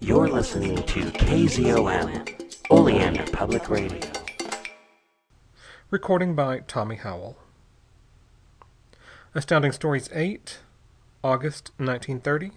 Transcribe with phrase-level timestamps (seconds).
[0.00, 4.00] You're listening to KZOM, Oleander Public Radio.
[5.90, 7.36] Recording by Tommy Howell.
[9.34, 10.60] Astounding Stories 8,
[11.24, 12.52] August 1930,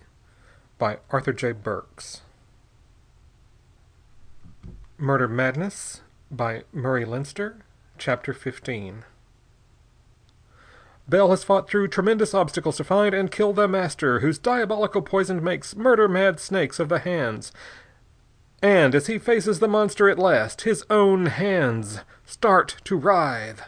[0.77, 1.51] by Arthur J.
[1.53, 2.21] Burks.
[4.99, 7.65] Murder Madness, by Murray Leinster,
[7.97, 9.03] Chapter 15.
[11.11, 15.43] Bell has fought through tremendous obstacles to find and kill the Master, whose diabolical poison
[15.43, 17.51] makes murder-mad snakes of the hands.
[18.63, 23.63] And as he faces the monster at last, his own hands start to writhe.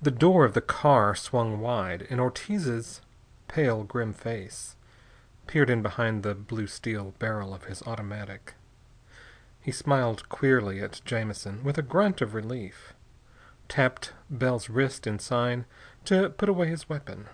[0.00, 3.02] The door of the car swung wide, and Ortiz's
[3.46, 4.74] pale, grim face
[5.46, 8.54] peered in behind the blue steel barrel of his automatic.
[9.60, 12.94] He smiled queerly at Jamison with a grunt of relief,
[13.68, 15.64] tapped Bell's wrist in sign
[16.04, 17.28] to put away his weapon.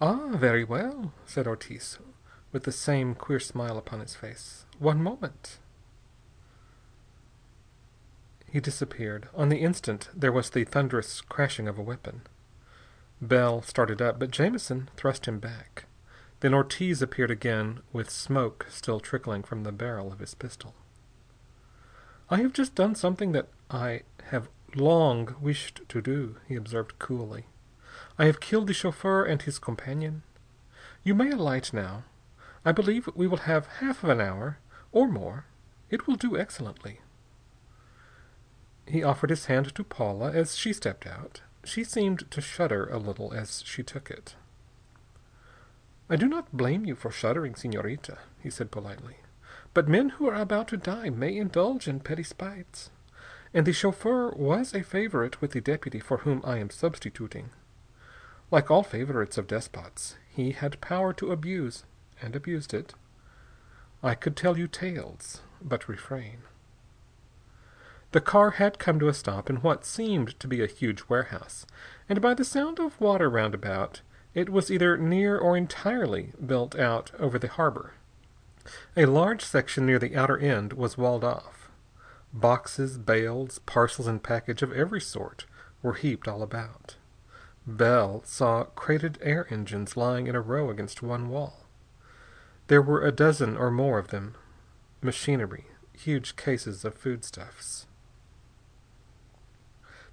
[0.00, 1.98] "Ah, very well," said Ortiz,
[2.52, 4.64] with the same queer smile upon his face.
[4.78, 5.58] "One moment."
[8.50, 9.28] He disappeared.
[9.34, 12.22] On the instant there was the thunderous crashing of a weapon.
[13.20, 15.84] Bell started up, but Jamison thrust him back.
[16.40, 20.74] Then Ortiz appeared again, with smoke still trickling from the barrel of his pistol.
[22.30, 27.46] "I have just done something that I have long wished to do," he observed coolly.
[28.18, 30.22] "I have killed the chauffeur and his companion.
[31.02, 32.04] You may alight now.
[32.64, 34.58] I believe we will have half of an hour,
[34.92, 35.46] or more.
[35.90, 37.00] It will do excellently."
[38.86, 41.42] He offered his hand to Paula as she stepped out.
[41.64, 44.36] She seemed to shudder a little as she took it.
[46.10, 49.18] "I do not blame you for shuddering, señorita," he said politely.
[49.74, 52.90] "But men who are about to die may indulge in petty spites.
[53.54, 57.50] And the chauffeur was a favorite with the deputy for whom I am substituting.
[58.50, 61.84] Like all favorites of despots, he had power to abuse,
[62.20, 62.94] and abused it.
[64.02, 66.42] I could tell you tales, but refrain."
[68.12, 71.66] The car had come to a stop in what seemed to be a huge warehouse,
[72.08, 74.00] and by the sound of water round about,
[74.34, 77.92] it was either near or entirely built out over the harbor.
[78.96, 81.57] A large section near the outer end was walled off.
[82.32, 85.46] Boxes, bales, parcels and package of every sort
[85.82, 86.96] were heaped all about.
[87.66, 91.66] Bell saw crated air engines lying in a row against one wall.
[92.68, 94.34] There were a dozen or more of them.
[95.00, 97.86] Machinery, huge cases of foodstuffs.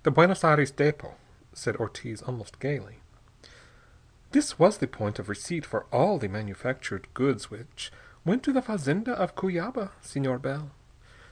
[0.03, 1.15] "The Buenos Aires depot,"
[1.53, 3.01] said Ortiz almost gaily.
[4.31, 7.91] "This was the point of receipt for all the manufactured goods which
[8.23, 10.71] went to the fazenda of Cuyaba, Senor Bell.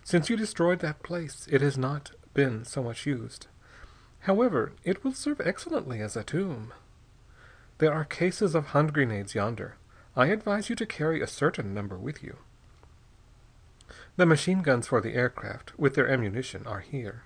[0.03, 3.47] Since you destroyed that place, it has not been so much used.
[4.21, 6.73] However, it will serve excellently as a tomb.
[7.77, 9.75] There are cases of hand grenades yonder.
[10.15, 12.37] I advise you to carry a certain number with you.
[14.15, 17.23] The machine guns for the aircraft, with their ammunition, are here."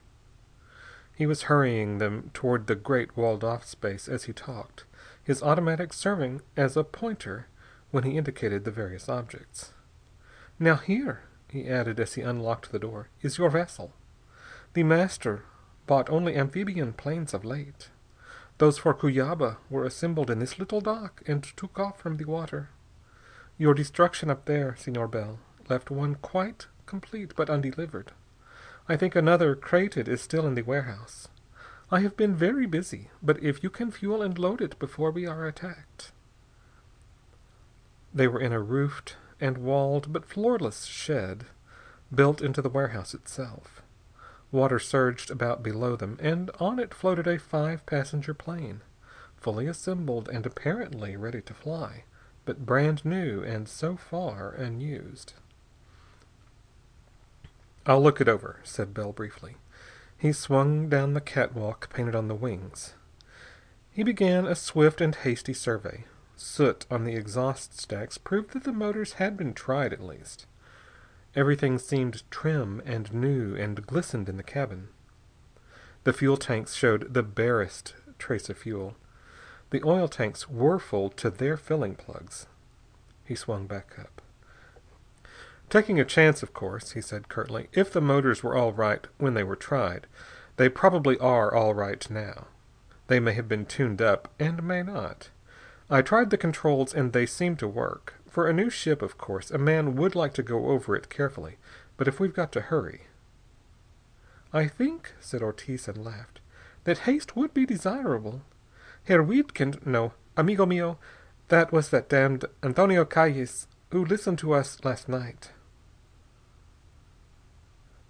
[1.14, 4.86] He was hurrying them toward the great walled-off space as he talked,
[5.22, 7.48] his automatic serving as a pointer
[7.92, 9.74] when he indicated the various objects.
[10.60, 13.94] "Now here," he added as he unlocked the door, "is your vessel.
[14.74, 15.44] The Master
[15.86, 17.90] bought only amphibian planes of late.
[18.58, 22.70] Those for Cuyaba were assembled in this little dock and took off from the water.
[23.58, 28.12] Your destruction up there, Senor Bell, left one quite complete but undelivered.
[28.90, 31.28] I think another, crated, is still in the warehouse.
[31.92, 35.26] I have been very busy, but if you can fuel and load it before we
[35.26, 36.12] are attacked."
[38.14, 41.46] They were in a roofed and walled but floorless shed
[42.14, 43.82] built into the warehouse itself.
[44.52, 48.82] Water surged about below them, and on it floated a five-passenger plane,
[49.36, 52.06] fully assembled and apparently ready to fly,
[52.46, 55.34] but brand new and so far unused.
[57.86, 59.58] "I'll look it over," said Bell briefly.
[60.18, 62.96] He swung down the catwalk painted on the wings.
[63.92, 66.06] He began a swift and hasty survey.
[66.40, 70.46] Soot on the exhaust stacks proved that the motors had been tried, at least.
[71.36, 74.90] Everything seemed trim and new and glistened in the cabin.
[76.04, 78.96] The fuel tanks showed the barest trace of fuel.
[79.72, 82.46] The oil tanks were full to their filling plugs.
[83.26, 84.22] He swung back up.
[85.70, 87.68] "Taking a chance, of course," he said curtly.
[87.74, 90.08] "If the motors were all right when they were tried,
[90.56, 92.48] they probably are all right now.
[93.08, 95.30] They may have been tuned up, and may not.
[95.90, 98.16] I tried the controls, and they seem to work.
[98.30, 101.58] For a new ship, of course, a man would like to go over it carefully.
[101.96, 103.08] But if we've got to hurry
[104.54, 106.40] "I think," said Ortiz, and laughed,
[106.84, 108.42] "that haste would be desirable.
[109.06, 111.00] Herr Wiedkind no, amigo mio,
[111.48, 115.52] that was that damned Antonio Calles who listened to us last night.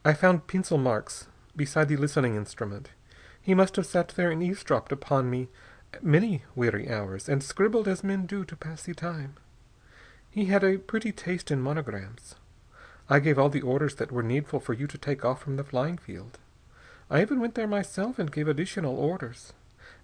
[0.03, 2.89] I found pencil marks beside the listening instrument.
[3.41, 5.49] He must have sat there and eavesdropped upon me
[6.01, 9.35] many weary hours, and scribbled as men do to pass the time.
[10.29, 12.35] He had a pretty taste in monograms.
[13.09, 15.63] I gave all the orders that were needful for you to take off from the
[15.63, 16.39] flying field.
[17.09, 19.53] I even went there myself and gave additional orders.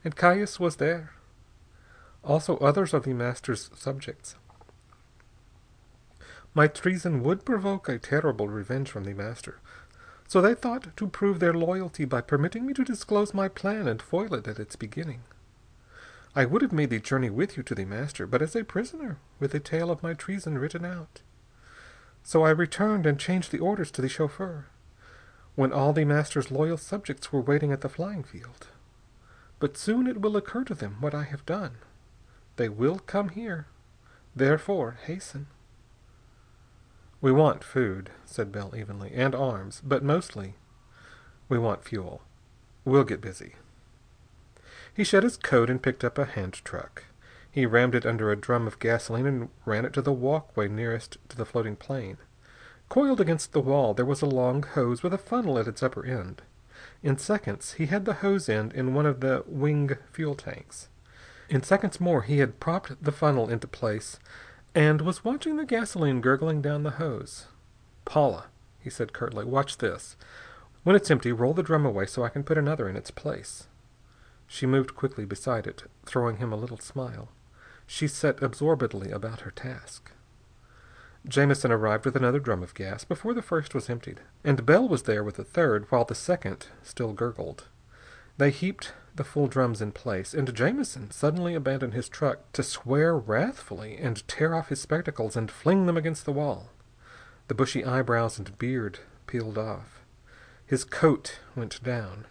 [0.04, 1.14] And Caius was there.
[2.24, 4.36] Also others of the Master's subjects.
[6.54, 9.60] My treason would provoke a terrible revenge from the Master,
[10.28, 14.02] so they thought to prove their loyalty by permitting me to disclose my plan and
[14.02, 15.22] foil it at its beginning.
[16.36, 19.20] I would have made the journey with you to the Master, but as a prisoner,
[19.40, 21.22] with the tale of my treason written out.
[22.24, 24.66] So I returned and changed the orders to the chauffeur,
[25.56, 28.68] when all the Master's loyal subjects were waiting at the flying field.
[29.60, 31.74] But soon it will occur to them what I have done.
[32.56, 33.68] They will come here.
[34.36, 35.48] Therefore, hasten.
[37.22, 40.56] We want food, said Bell evenly, and arms, but mostly
[41.48, 42.24] we want fuel.
[42.84, 43.54] We'll get busy.
[44.96, 47.06] He shed his coat and picked up a hand truck.
[47.50, 51.18] He rammed it under a drum of gasoline and ran it to the walkway nearest
[51.30, 52.18] to the floating plane.
[52.90, 56.06] Coiled against the wall there was a long hose with a funnel at its upper
[56.06, 56.44] end.
[57.02, 60.90] In seconds he had the hose end in one of the wing fuel tanks.
[61.50, 64.20] In seconds more he had propped the funnel into place
[64.76, 67.48] and was watching the gasoline gurgling down the hose.
[68.06, 68.46] "Paula,"
[68.80, 70.16] he said curtly, "watch this.
[70.84, 73.68] When it's empty, roll the drum away so I can put another in its place."
[74.48, 77.30] She moved quickly beside it, throwing him a little smile.
[77.88, 80.12] She set absorbedly about her task.
[81.28, 85.04] Jamison arrived with another drum of gas before the first was emptied, and Bell was
[85.04, 87.70] there with the third, while the second still gurgled.
[88.38, 93.16] They heaped the full drums in place, and Jamison suddenly abandoned his truck to swear
[93.16, 96.72] wrathfully and tear off his spectacles and fling them against the wall.
[97.48, 100.04] The bushy eyebrows and beard peeled off.
[100.66, 102.26] His coat went down.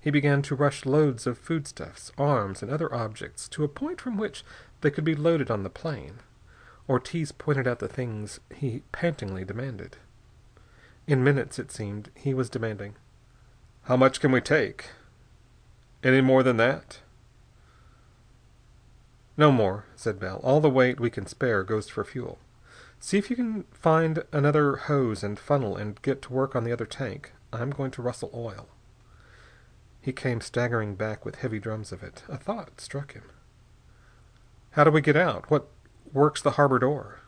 [0.00, 4.16] He began to rush loads of foodstuffs, arms, and other objects to a point from
[4.16, 4.44] which
[4.80, 6.20] they could be loaded on the plane.
[6.88, 9.96] Ortiz pointed out the things he pantingly demanded.
[11.06, 12.94] In minutes, it seemed, he was demanding,
[13.82, 14.90] "How much can we take?"
[16.04, 17.00] Any more than that?"
[19.36, 20.40] "No more," said Bell.
[20.44, 22.38] "All the weight we can spare goes for fuel.
[23.00, 26.72] See if you can find another hose and funnel and get to work on the
[26.72, 27.32] other tank.
[27.52, 28.68] I'm going to rustle oil."
[30.00, 32.22] He came staggering back with heavy drums of it.
[32.28, 33.30] A thought struck him.
[34.70, 35.50] "How do we get out?
[35.50, 35.68] What
[36.12, 37.20] works the harbor door?"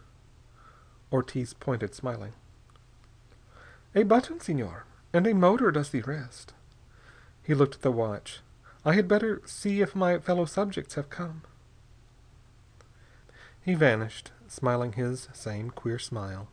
[1.12, 2.32] Ortiz pointed, smiling.
[3.94, 6.54] "A button, Senor, and a motor does the rest."
[7.42, 8.40] He looked at the watch.
[8.84, 11.42] I had better see if my fellow subjects have come."
[13.60, 16.48] He vanished, smiling his same queer smile.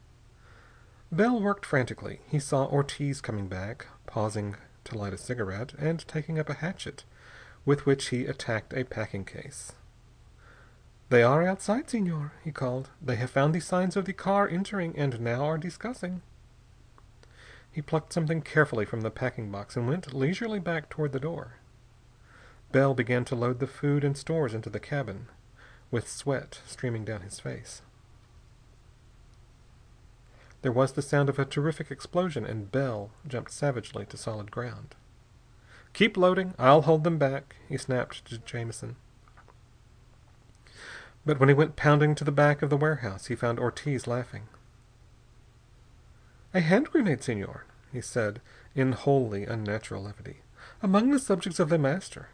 [1.12, 2.22] Bell worked frantically.
[2.28, 7.04] He saw Ortiz coming back, pausing to light a cigarette, and taking up a hatchet,
[7.66, 9.74] with which he attacked a packing case.
[11.10, 12.90] "They are outside, Senor," he called.
[13.02, 16.22] "They have found the signs of the car entering, and now are discussing."
[17.72, 21.58] He plucked something carefully from the packing box and went leisurely back toward the door.
[22.72, 25.30] Bell began to load the food and stores into the cabin,
[25.92, 27.82] with sweat streaming down his face.
[30.62, 34.96] There was the sound of a terrific explosion, and Bell jumped savagely to solid ground.
[35.94, 36.54] "Keep loading.
[36.58, 38.96] I'll hold them back," he snapped to Jamison.
[41.26, 44.48] But when he went pounding to the back of the warehouse he found Ortiz laughing.
[46.54, 48.42] "A hand grenade, Senor," he said
[48.74, 50.42] in wholly unnatural levity.
[50.82, 52.30] "Among the subjects of The Master.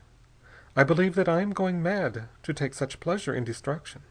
[0.76, 4.04] I believe that I am going mad to take such pleasure in destruction.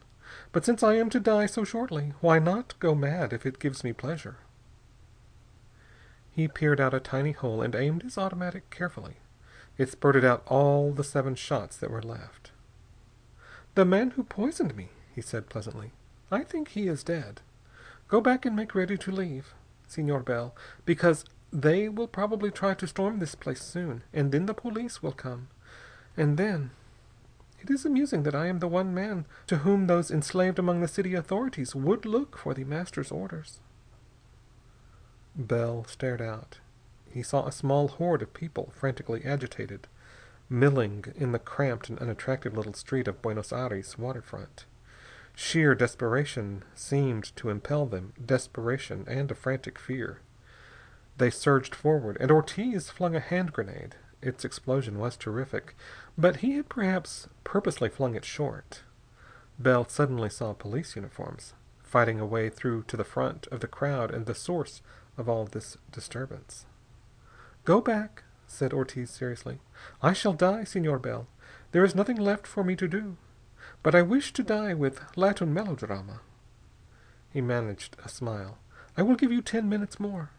[0.52, 3.84] But since I am to die so shortly, why not go mad if it gives
[3.84, 4.36] me pleasure?"
[6.30, 9.18] He peered out a tiny hole and aimed his automatic carefully.
[9.76, 12.52] It spurted out all the seven shots that were left.
[13.74, 15.92] "The man who poisoned me," he said pleasantly.
[16.30, 17.40] "I think he is dead.
[18.08, 19.54] Go back and make ready to leave,
[19.86, 24.54] Senor Bell, because they will probably try to storm this place soon, and then the
[24.54, 25.48] police will come.
[26.16, 26.70] And then
[27.62, 30.88] It is amusing that I am the one man to whom those enslaved among the
[30.88, 33.61] city authorities would look for The Master's orders."
[35.37, 36.59] Bell stared out.
[37.09, 39.87] He saw a small horde of people, frantically agitated,
[40.50, 44.64] milling in the cramped and unattractive little street of Buenos Aires waterfront.
[45.37, 50.19] Sheer desperation seemed to impel them, desperation and a frantic fear.
[51.16, 53.95] They surged forward, and Ortiz flung a hand grenade.
[54.21, 55.76] Its explosion was terrific,
[56.16, 58.83] but he had perhaps purposely flung it short.
[59.59, 61.54] Bell suddenly saw police uniforms.
[61.92, 64.81] fighting a way through to the front of the crowd and the source
[65.19, 66.64] of all this disturbance.
[67.66, 69.61] "Go back," said Ortiz seriously.
[70.00, 71.26] "I shall die, Senor Bell.
[71.73, 73.19] There is nothing left for me to do.
[73.83, 76.23] But I wish to die with Latin melodrama."
[77.28, 78.57] He managed a smile.
[78.97, 80.31] "I will give you ten minutes more.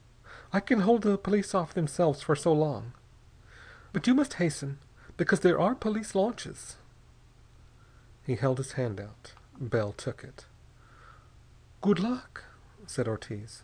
[0.51, 2.93] I can hold the police off themselves for so long.
[3.91, 4.79] But you must hasten,
[5.17, 6.77] because there are police launches."
[8.25, 9.33] He held his hand out.
[9.59, 10.45] Bell took it.
[11.81, 12.43] "Good luck,"
[12.87, 13.63] said Ortiz.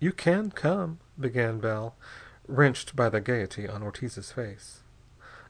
[0.00, 1.94] "You can come," began Bell,
[2.48, 4.82] wrenched by the gaiety on Ortiz's face.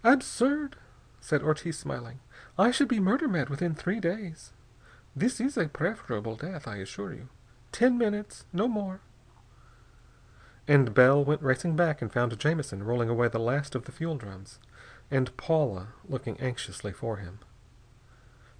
[0.04, 0.76] "Absurd!"
[1.20, 2.20] said Ortiz, smiling.
[2.58, 4.52] "I should be murder mad within three days.
[5.14, 7.28] This is a preferable death, I assure you.
[7.70, 9.00] Ten minutes, no more."
[10.68, 14.16] And Bell went racing back and found Jamison rolling away the last of the fuel
[14.16, 14.58] drums,
[15.12, 17.38] and Paula looking anxiously for him.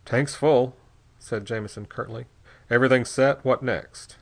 [0.04, 0.76] "Tank's full,"
[1.18, 2.26] said Jamison curtly.
[2.70, 3.44] "Everything set?
[3.44, 4.18] What next?"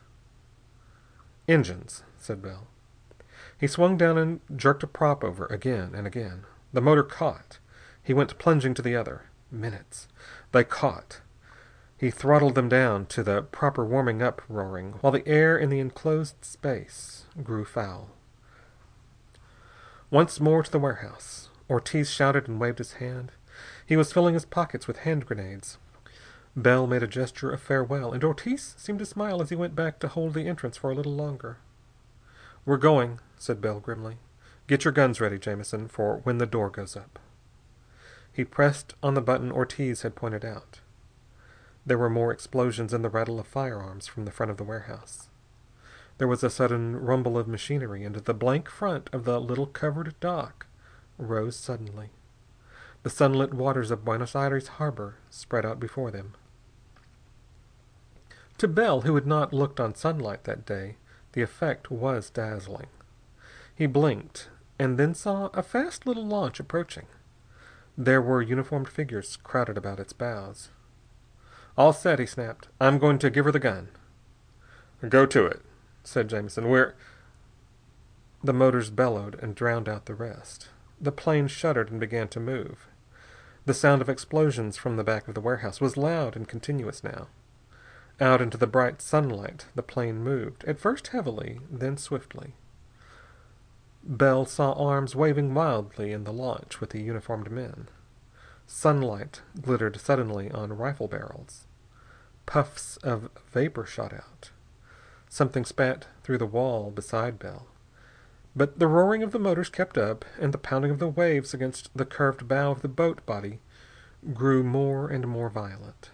[1.47, 2.67] "Engines," said Bell.
[3.57, 6.45] He swung down and jerked a prop over, again and again.
[6.73, 7.59] The motor caught.
[8.01, 9.25] He went plunging to the other.
[9.51, 10.07] Minutes.
[10.51, 11.21] They caught.
[11.95, 15.79] He throttled them down to the proper warming up roaring, while the air in the
[15.79, 18.09] enclosed space grew foul.
[20.09, 21.50] Once more to the warehouse.
[21.71, 23.31] Ortiz shouted and waved his hand.
[23.85, 25.77] He was filling his pockets with hand grenades.
[26.53, 29.97] Bell made a gesture of farewell, and Ortiz seemed to smile as he went back
[29.99, 31.59] to hold the entrance for a little longer.
[32.65, 34.17] "We're going," said Bell grimly.
[34.67, 37.19] "Get your guns ready, Jamison, for when the door goes up."
[38.33, 40.81] He pressed on the button Ortiz had pointed out.
[41.85, 45.29] There were more explosions and the rattle of firearms from the front of the warehouse.
[46.17, 50.19] There was a sudden rumble of machinery, and the blank front of the little covered
[50.19, 50.65] dock
[51.17, 52.09] rose suddenly.
[53.03, 56.33] The sunlit waters of Buenos Aires harbor spread out before them.
[58.59, 60.97] To Bell, who had not looked on sunlight that day,
[61.33, 62.87] the effect was dazzling.
[63.73, 67.07] He blinked, and then saw a fast little launch approaching.
[67.97, 70.69] There were uniformed figures crowded about its bows.
[71.77, 72.67] "All set," he snapped.
[72.79, 73.89] "I'm going to give her the gun."
[75.09, 75.61] "Go to it,"
[76.03, 76.69] said Jamison.
[76.69, 76.93] "We're
[78.43, 80.69] The motors bellowed and drowned out the rest.
[81.01, 82.87] The plane shuddered and began to move.
[83.65, 87.27] The sound of explosions from the back of the warehouse was loud and continuous now.
[88.19, 92.53] Out into the bright sunlight the plane moved, at first heavily, then swiftly.
[94.03, 97.87] Bell saw arms waving wildly in the launch with the uniformed men.
[98.67, 101.65] Sunlight glittered suddenly on rifle barrels.
[102.45, 104.51] Puffs of vapor shot out.
[105.29, 107.70] Something spat through the wall beside Bell.
[108.55, 111.89] But the roaring of the motors kept up, and the pounding of the waves against
[111.95, 113.59] the curved bow of the boat body
[114.33, 116.11] grew more and more violent.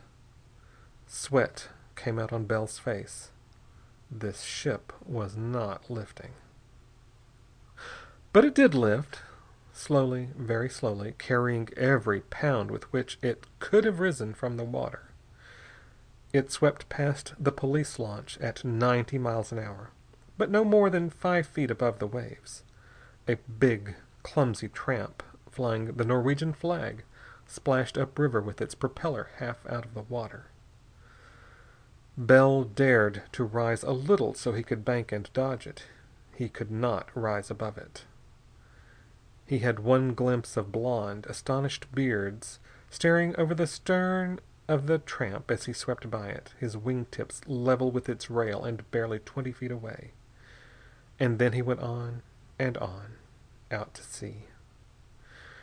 [1.07, 3.31] Sweat came out on Bell's face.
[4.11, 6.31] This ship was not lifting.
[8.31, 9.21] But it did lift,
[9.73, 15.09] slowly, very slowly, carrying every pound with which it could have risen from the water.
[16.33, 19.89] It swept past the police launch at ninety miles an hour,
[20.37, 22.63] but no more than five feet above the waves.
[23.27, 27.03] A big, clumsy tramp, flying the Norwegian flag,
[27.45, 30.47] splashed upriver with its propeller half out of the water.
[32.17, 35.83] Bell dared to rise a little so he could bank and dodge it.
[36.35, 38.05] He could not rise above it.
[39.45, 45.49] He had one glimpse of blond, astonished beards staring over the stern of the tramp
[45.49, 49.71] as he swept by it, his wingtips level with its rail and barely twenty feet
[49.71, 50.11] away.
[51.19, 52.21] And then he went on
[52.59, 53.15] and on,
[53.71, 54.45] out to sea.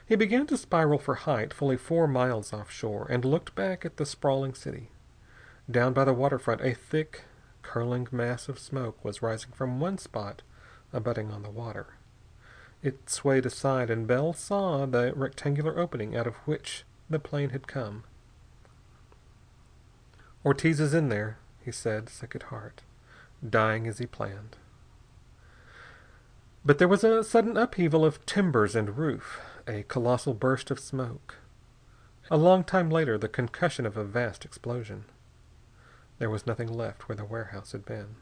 [0.07, 4.05] He began to spiral for height fully four miles offshore, and looked back at the
[4.05, 4.91] sprawling city.
[5.71, 7.23] Down by the waterfront a thick,
[7.63, 10.43] curling mass of smoke was rising from one spot
[10.93, 11.95] abutting on the water.
[12.83, 17.67] It swayed aside, and Bell saw the rectangular opening out of which the plane had
[17.67, 18.05] come.
[20.45, 22.83] Ortiz is in there, he said, sick at heart,
[23.49, 24.57] dying as he planned.
[26.67, 31.37] But there was a sudden upheaval of timbers and roof, a colossal burst of smoke.
[32.31, 35.05] A long time later, the concussion of a vast explosion.
[36.19, 38.17] There was nothing left where the warehouse had been.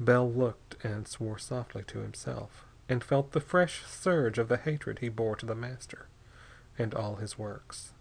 [0.00, 4.98] Bell looked and swore softly to himself and felt the fresh surge of the hatred
[4.98, 6.08] he bore to the Master
[6.76, 7.92] and all his works.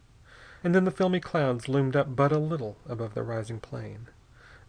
[0.63, 4.07] And then the filmy clouds loomed up but a little above the rising plain,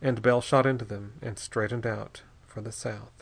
[0.02, 3.13] and Bell shot into them and straightened out for the south.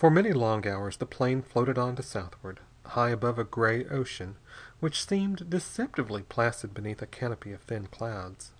[0.00, 4.36] For many long hours the plane floated on to southward, high above a gray ocean
[4.78, 8.52] which seemed deceptively placid beneath a canopy of thin clouds.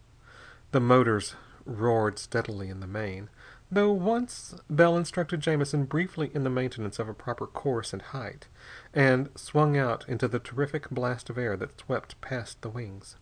[0.73, 3.31] The motors roared steadily in the main,
[3.73, 8.47] though once Bell instructed Jamison briefly in the maintenance of a proper course and height,
[8.93, 13.17] and swung out into the terrific blast of air that swept past the wings.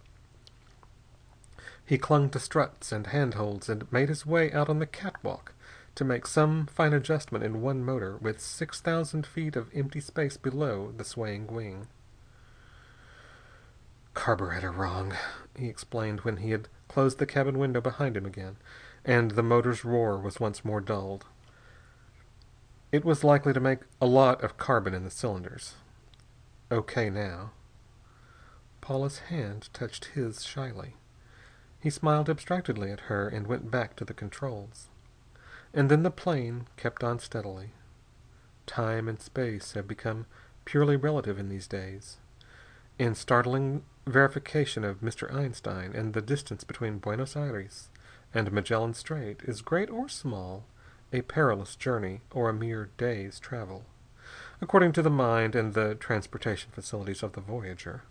[1.86, 5.54] He clung to struts and handholds and made his way out on the catwalk
[5.98, 10.36] to make some fine adjustment in one motor with six thousand feet of empty space
[10.36, 11.88] below the swaying wing.
[14.14, 15.12] "Carburetor wrong,"
[15.56, 18.58] he explained when he had closed the cabin window behind him again,
[19.04, 21.26] and the motor's roar was once more dulled.
[22.92, 25.74] It was likely to make a lot of carbon in the cylinders.
[26.70, 27.50] Okay now.
[28.80, 30.94] Paula's hand touched his shyly.
[31.80, 34.90] He smiled abstractedly at her and went back to the controls.
[35.74, 37.72] And then the plane kept on steadily.
[38.66, 40.26] Time and space have become
[40.64, 42.18] purely relative in these days.
[42.98, 45.32] In startling verification of Mr.
[45.32, 47.90] Einstein, and the distance between Buenos Aires
[48.34, 50.64] and Magellan Strait is great or small,
[51.12, 53.84] a perilous journey or a mere day's travel,
[54.60, 58.02] according to the mind and the transportation facilities of the voyager.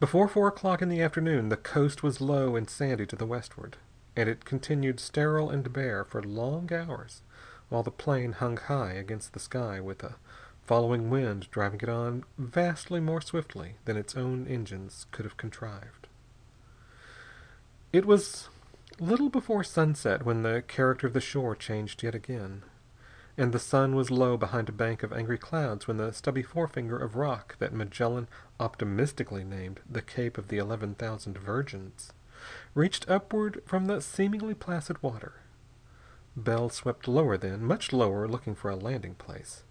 [0.00, 3.76] Before four o'clock in the afternoon the coast was low and sandy to the westward
[4.16, 7.22] and it continued sterile and bare for long hours
[7.68, 10.16] while the plane hung high against the sky with a
[10.64, 16.06] following wind driving it on vastly more swiftly than its own engines could have contrived.
[17.92, 18.48] It was
[18.98, 22.62] little before sunset when the character of the shore changed yet again,
[23.36, 26.96] and the sun was low behind a bank of angry clouds when the stubby forefinger
[26.96, 28.28] of rock that Magellan
[28.60, 32.12] optimistically named the Cape of the Eleven Thousand Virgins
[32.74, 35.34] reached upward from the seemingly placid water.
[36.36, 39.62] Bell swept lower then, much lower, looking for a landing place.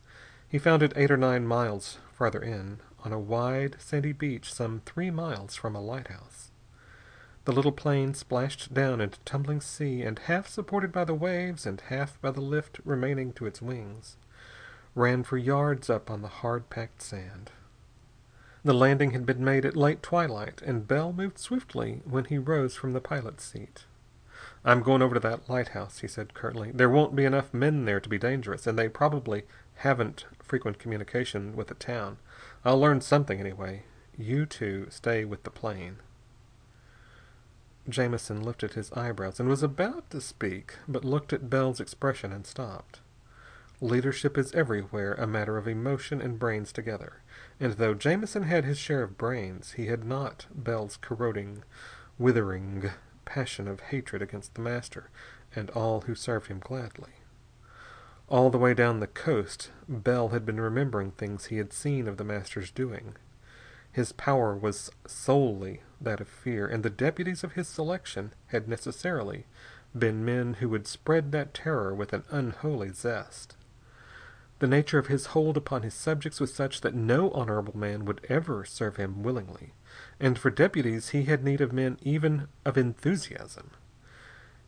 [0.47, 4.81] He found it eight or nine miles farther in, on a wide, sandy beach some
[4.85, 6.51] three miles from a lighthouse.
[7.45, 11.81] The little plane splashed down into tumbling sea, and half supported by the waves and
[11.81, 14.15] half by the lift remaining to its wings,
[14.95, 17.51] ran for yards up on the hard-packed sand.
[18.65, 22.75] The landing had been made at late twilight, and Bell moved swiftly when he rose
[22.75, 23.85] from the pilot's seat.
[24.63, 26.71] "I'm going over to that lighthouse," he said curtly.
[26.71, 29.43] "There won't be enough men there to be dangerous, and they probably
[29.75, 32.19] haven't frequent communication with the town.
[32.63, 33.83] I'll learn something, anyway.
[34.17, 35.97] You two stay with the plane."
[37.89, 42.47] Jamison lifted his eyebrows and was about to speak, but looked at Bell's expression and
[42.47, 43.01] stopped.
[43.81, 47.22] Leadership is everywhere a matter of emotion and brains together.
[47.59, 51.63] And though Jamison had his share of brains, he had not Bell's corroding,
[52.17, 52.89] withering
[53.25, 55.09] passion of hatred against the Master
[55.55, 57.13] and all who served him gladly.
[58.27, 62.17] All the way down the coast, Bell had been remembering things he had seen of
[62.17, 63.15] the Master's doing.
[63.91, 69.45] His power was solely that of fear, and the deputies of his selection had necessarily
[69.97, 73.55] been men who would spread that terror with an unholy zest.
[74.63, 78.25] The nature of his hold upon his subjects was such that no honorable man would
[78.29, 79.73] ever serve him willingly,
[80.21, 83.71] and for deputies he had need of men even of enthusiasm.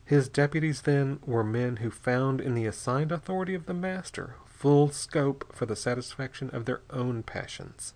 [0.04, 4.90] His deputies, then, were men who found in the assigned authority of the Master full
[4.90, 7.94] scope for the satisfaction of their own passions.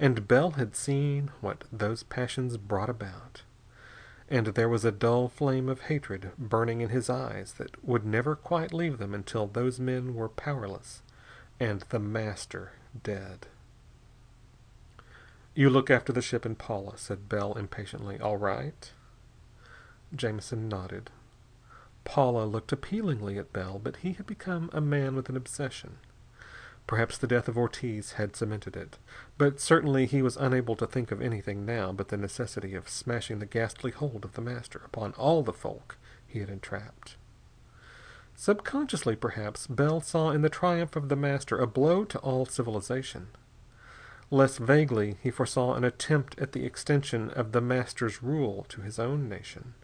[0.00, 3.42] And Bell had seen what those passions brought about.
[4.28, 8.34] And there was a dull flame of hatred burning in his eyes that would never
[8.34, 11.02] quite leave them until those men were powerless
[11.60, 12.72] and the Master
[13.04, 13.46] dead.
[15.54, 18.18] "You look after the ship and Paula," said Bell impatiently.
[18.18, 18.90] "All right?"
[20.14, 21.10] Jamison nodded.
[22.04, 25.98] Paula looked appealingly at Bell, but he had become a man with an obsession.
[26.86, 28.98] Perhaps the death of Ortiz had cemented it,
[29.38, 33.38] but certainly he was unable to think of anything now but the necessity of smashing
[33.38, 37.16] the ghastly hold of the Master upon all the folk he had entrapped.
[38.40, 43.26] Subconsciously, perhaps, Bell saw in the triumph of The Master a blow to all civilization.
[44.30, 48.98] Less vaguely, he foresaw an attempt at the extension of The Master's rule to his
[48.98, 49.74] own nation.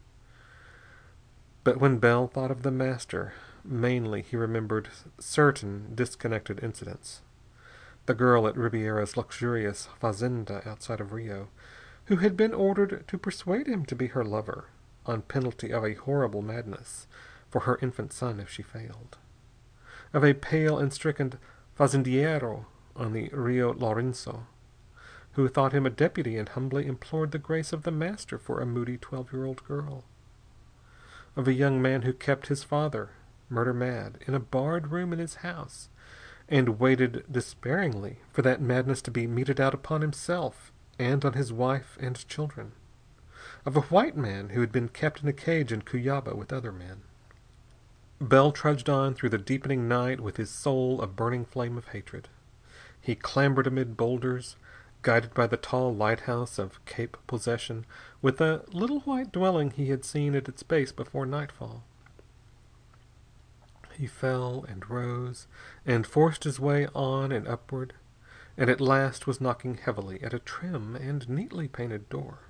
[1.65, 4.89] But when Bell thought of The Master, mainly he remembered
[5.19, 7.21] certain disconnected incidents.
[8.07, 11.49] The girl at Ribiera's luxurious fazenda outside of Rio,
[12.07, 14.71] who had been ordered to persuade him to be her lover,
[15.05, 17.07] on penalty of a horrible madness
[17.51, 19.19] for her infant son if she failed.
[20.13, 21.35] Of a pale and stricken
[21.79, 24.43] fazendeiro on the Rio Laurenço,
[25.33, 28.67] who thought him a deputy and humbly implored the grace of the Master for a
[28.67, 30.05] moody twelve-year-old girl.
[31.37, 33.11] Of a young man who kept his father,
[33.51, 35.89] murder mad, in a barred room in his house,
[36.49, 41.53] and waited despairingly for that madness to be meted out upon himself and on his
[41.53, 42.73] wife and children
[43.67, 46.73] of a white man who had been kept in a cage in Cuyaba with other
[46.73, 47.03] men.
[48.21, 52.29] Bell trudged on through the deepening night with his soul a burning flame of hatred.
[52.99, 54.57] He clambered amid boulders,
[55.03, 57.85] guided by the tall lighthouse of Cape Possession,
[58.23, 61.85] with the little white dwelling he had seen at its base before nightfall.
[63.93, 65.47] He fell and rose,
[65.85, 67.93] and forced his way on and upward,
[68.57, 72.41] and at last was knocking heavily at a trim and neatly painted door.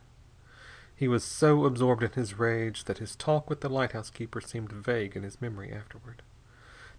[0.97, 4.73] He was so absorbed in his rage that his talk with the lighthouse keeper seemed
[4.73, 6.23] vague in his memory afterward.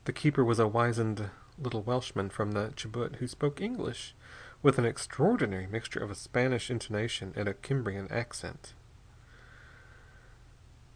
[0.05, 4.15] The keeper was a wizened little Welshman from the Chubut who spoke English
[4.61, 8.73] with an extraordinary mixture of a Spanish intonation and a Cimbrian accent.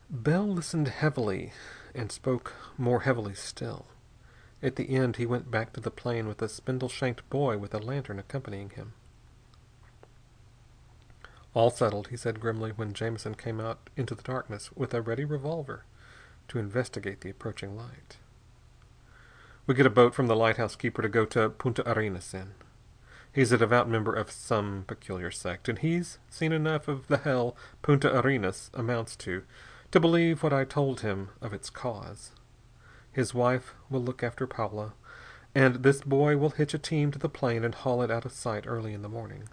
[0.08, 1.54] Bell listened heavily
[1.96, 3.88] and spoke more heavily still.
[4.62, 7.80] At the end he went back to the plane with a spindle-shanked boy with a
[7.80, 8.94] lantern accompanying him.
[11.54, 15.26] All settled, he said grimly when Jamison came out into the darkness with a ready
[15.26, 15.86] revolver
[16.48, 18.18] to investigate the approaching light.
[19.68, 22.54] We get a boat from the lighthouse keeper to go to Punta Arenas in.
[23.34, 27.56] He's a devout member of some peculiar sect, and he's seen enough of the hell
[27.82, 29.44] Punta Arenas amounts to,
[29.92, 32.32] to believe what I told him of its cause.
[33.12, 34.94] His wife will look after Paula,
[35.54, 38.32] and this boy will hitch a team to the plane and haul it out of
[38.32, 39.48] sight early in the morning.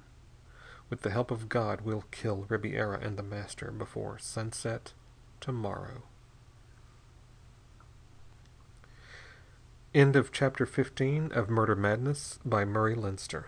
[0.91, 4.93] With the help of God, we'll kill Ribiera and the Master before sunset
[5.41, 6.03] tomorrow.
[9.95, 13.47] End of chapter 15 of Murder Madness by Murray Leinster.